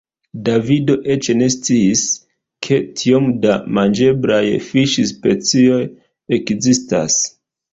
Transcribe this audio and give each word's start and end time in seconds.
Davido 0.47 0.93
eĉ 1.15 1.27
ne 1.41 1.49
sciis, 1.55 2.01
ke 2.67 2.79
tiom 3.01 3.29
da 3.45 3.59
manĝeblaj 3.79 4.41
fiŝspecioj 4.71 5.81
ekzistas. 6.41 7.21